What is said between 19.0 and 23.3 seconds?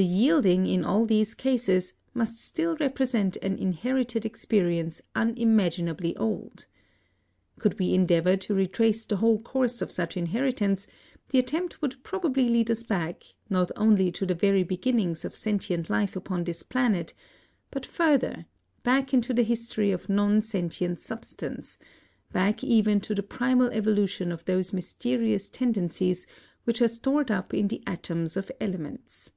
into the history of non sentient substance, back even to the